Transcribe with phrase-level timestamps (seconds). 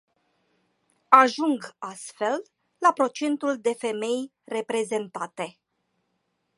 [1.17, 2.43] Ajung astfel
[2.79, 5.57] la procentul de femei reprezentate.